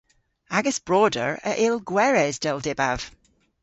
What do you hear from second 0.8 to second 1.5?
broder